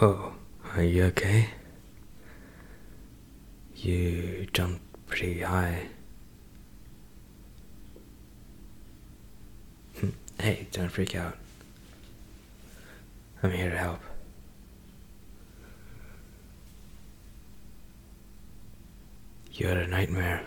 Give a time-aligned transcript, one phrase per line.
[0.00, 0.32] Oh,
[0.76, 1.48] are you okay?
[3.74, 5.88] You jumped pretty high.
[9.98, 11.36] Hmm, hey, don't freak out.
[13.42, 13.98] I'm here to help.
[19.52, 20.44] You had a nightmare.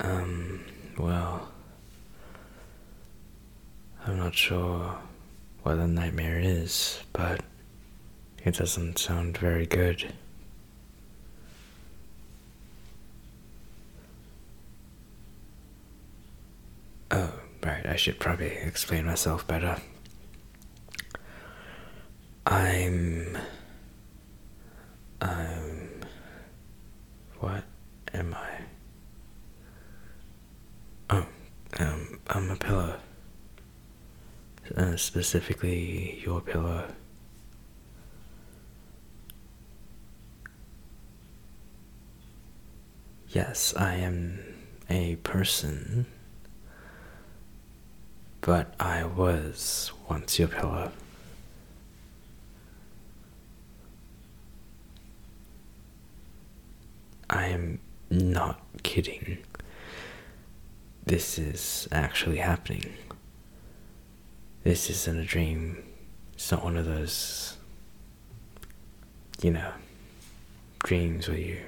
[0.00, 0.64] Um,
[0.98, 1.48] well,
[4.04, 4.98] I'm not sure
[5.64, 7.40] what a nightmare is, but
[8.44, 10.12] it doesn't sound very good.
[17.10, 17.32] Oh,
[17.64, 19.78] right, I should probably explain myself better.
[22.46, 23.38] I'm.
[25.22, 26.02] I'm.
[27.40, 27.64] What
[28.12, 28.50] am I?
[31.08, 31.26] Oh,
[31.78, 32.98] um, I'm a pillow.
[34.74, 36.86] Uh, specifically, your pillow.
[43.28, 44.40] Yes, I am
[44.88, 46.06] a person,
[48.40, 50.92] but I was once your pillow.
[57.28, 59.38] I am not kidding.
[61.04, 62.94] This is actually happening.
[64.64, 65.84] This isn't a dream.
[66.32, 67.58] It's not one of those,
[69.42, 69.72] you know,
[70.82, 71.60] dreams where you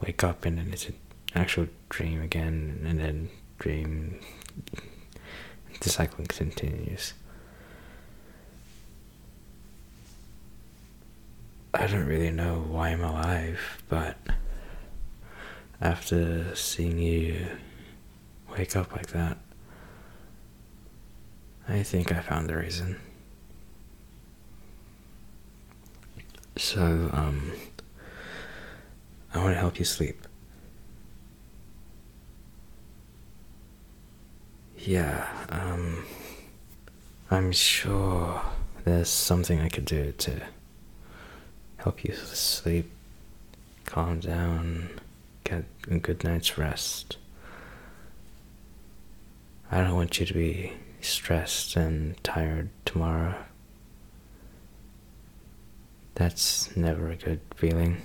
[0.00, 0.94] wake up and then it's an
[1.34, 4.20] actual dream again and then dream.
[5.80, 7.14] The cycle continues.
[11.74, 14.16] I don't really know why I'm alive, but
[15.80, 17.48] after seeing you
[18.56, 19.38] wake up like that,
[21.68, 23.00] I think I found the reason.
[26.56, 27.52] So, um,
[29.32, 30.20] I want to help you sleep.
[34.78, 36.04] Yeah, um,
[37.30, 38.42] I'm sure
[38.84, 40.42] there's something I could do to
[41.78, 42.90] help you sleep,
[43.86, 45.00] calm down,
[45.42, 47.16] get a good night's rest.
[49.70, 50.72] I don't want you to be
[51.04, 53.34] stressed and tired tomorrow.
[56.14, 58.02] That's never a good feeling.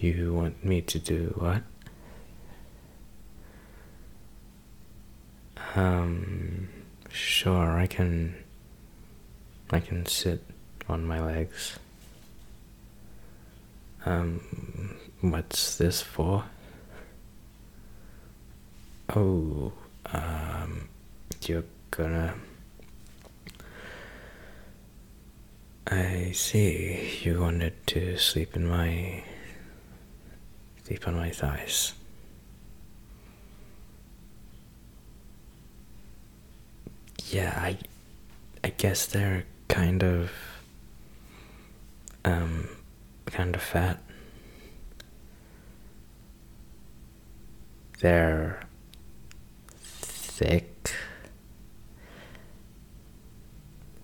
[0.00, 1.62] You want me to do what?
[5.74, 6.68] Um,
[7.10, 8.34] sure, I can.
[9.70, 10.42] I can sit
[10.88, 11.78] on my legs.
[14.04, 14.94] Um,
[15.30, 16.44] what's this for?
[19.14, 19.72] Oh,
[20.06, 20.88] um,
[21.42, 22.34] you're gonna.
[25.86, 27.20] I see.
[27.22, 29.22] You wanted to sleep in my.
[30.84, 31.94] sleep on my thighs.
[37.30, 37.78] Yeah, I.
[38.62, 40.30] I guess they're kind of.
[42.24, 42.68] um,
[43.26, 44.00] kind of fat.
[48.04, 48.60] They're
[49.70, 50.94] thick.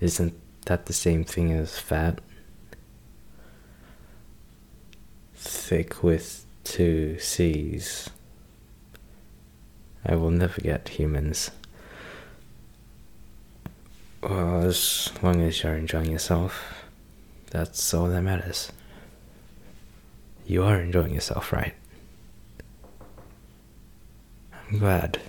[0.00, 0.32] Isn't
[0.64, 2.22] that the same thing as fat?
[5.34, 8.08] Thick with two C's.
[10.06, 11.50] I will never get humans.
[14.22, 16.86] Well, as long as you're enjoying yourself,
[17.50, 18.72] that's all that matters.
[20.46, 21.74] You are enjoying yourself, right?
[24.70, 25.20] I'm glad.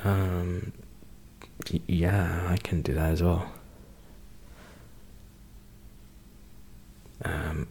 [0.00, 0.72] Um,
[1.86, 3.52] yeah, I can do that as well.
[7.24, 7.68] Um,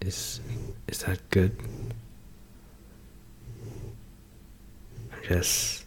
[0.00, 0.40] is
[0.88, 1.54] is that good?
[5.12, 5.84] I'm just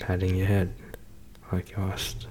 [0.00, 0.72] patting your head
[1.52, 2.28] like you asked.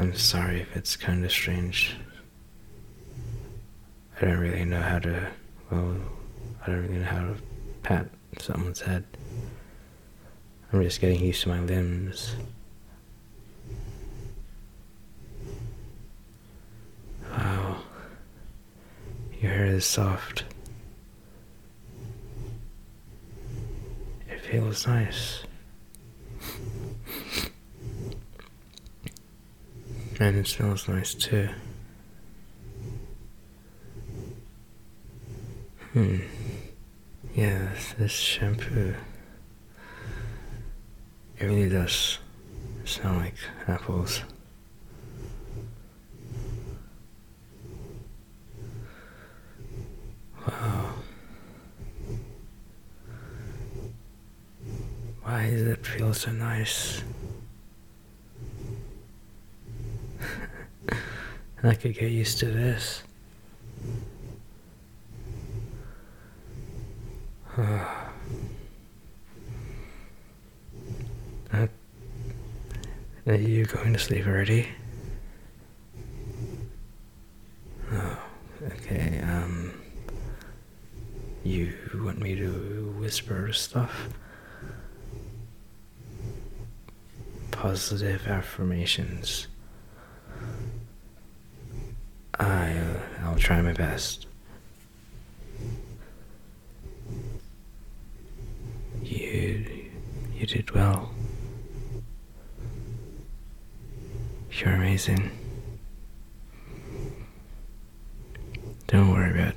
[0.00, 1.96] I'm sorry if it's kind of strange.
[4.16, 5.28] I don't really know how to,
[5.72, 5.96] well,
[6.62, 7.36] I don't really know how to
[7.82, 8.08] pat
[8.38, 9.04] someone's head.
[10.72, 12.36] I'm just getting used to my limbs.
[17.32, 17.82] Wow.
[19.40, 20.44] Your hair is soft.
[24.30, 25.42] It feels nice.
[30.20, 31.48] And it smells nice too.
[35.92, 36.16] Hmm.
[37.36, 37.68] Yeah,
[37.98, 38.94] this shampoo.
[41.38, 42.18] It really does
[42.84, 43.36] smell like
[43.68, 44.22] apples.
[50.48, 50.94] Wow.
[55.22, 57.04] Why does it feel so nice?
[61.62, 63.02] I could get used to this.
[73.28, 74.68] Are you going to sleep already?
[77.92, 78.18] Oh,
[78.72, 79.20] okay.
[79.22, 79.78] Um,
[81.44, 84.08] you want me to whisper stuff?
[87.50, 89.48] Positive affirmations.
[92.38, 94.26] I, uh, I'll try my best.
[99.02, 99.64] You,
[100.34, 101.12] you did well.
[104.52, 105.30] You're amazing.
[108.86, 109.54] Don't worry about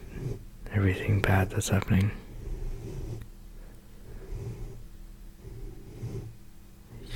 [0.74, 2.12] everything bad that's happening.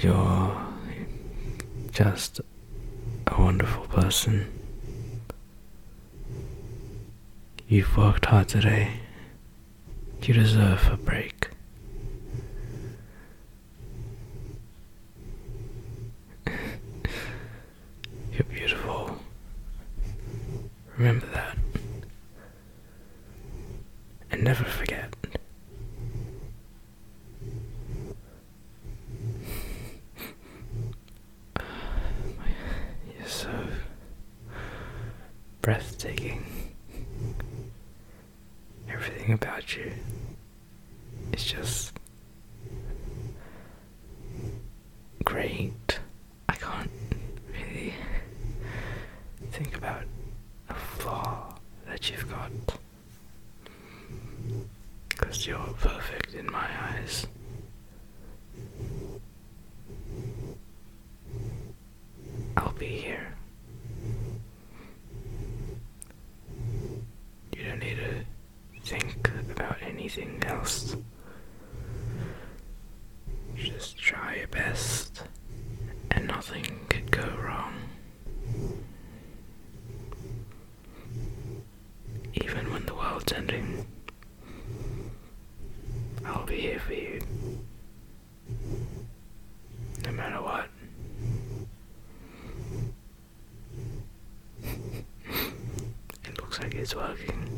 [0.02, 0.58] You're
[1.92, 2.42] just
[3.28, 4.55] a wonderful person.
[7.68, 8.92] You've worked hard today.
[10.22, 11.50] You deserve a break.
[18.32, 19.18] You're beautiful.
[20.98, 21.58] Remember that.
[24.30, 25.16] And never forget.
[33.18, 33.50] You're so
[35.62, 36.55] breathtaking.
[39.68, 39.92] You
[41.34, 41.92] is just
[45.24, 46.00] great.
[46.48, 46.92] I can't
[47.52, 47.94] really
[49.52, 50.04] think about
[50.70, 51.56] a flaw
[51.88, 52.52] that you've got.
[55.10, 57.26] Because you're perfect in my eyes.
[62.56, 63.36] I'll be here.
[67.58, 68.26] You don't need to
[68.90, 69.82] think about
[70.18, 70.96] anything else.
[73.56, 75.24] Just try your best,
[76.12, 77.74] and nothing could go wrong.
[82.34, 83.86] Even when the world's ending,
[86.26, 87.22] I'll be here for you.
[90.06, 90.68] No matter what.
[94.64, 97.55] it looks like it's working.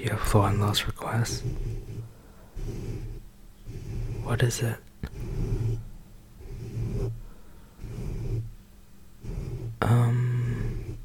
[0.00, 1.44] You have one last request.
[4.22, 4.76] What is it?
[9.82, 10.96] Um.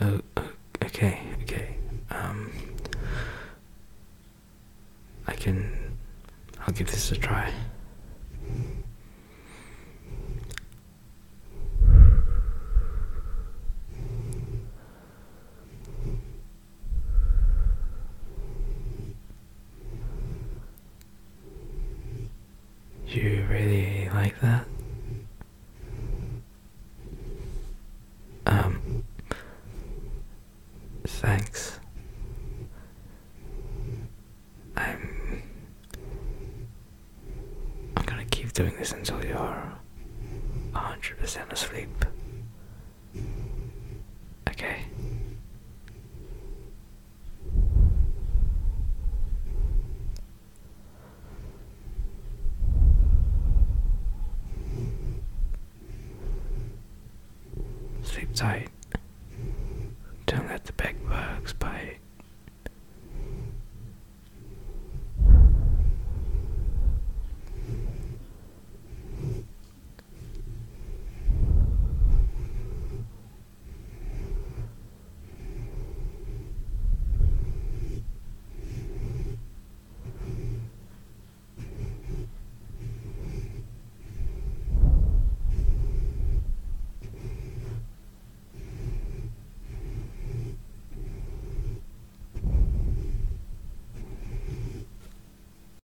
[0.00, 0.50] Oh, oh,
[0.84, 1.76] okay, okay.
[2.10, 2.50] Um.
[5.28, 5.96] I can.
[6.66, 7.52] I'll give this a try.
[23.16, 24.66] Do you really like that?
[28.44, 29.04] Um,
[31.06, 31.80] thanks.
[34.76, 35.42] I'm.
[37.96, 39.72] I'm gonna keep doing this until you're
[40.74, 41.88] 100% asleep.
[44.50, 44.84] Okay?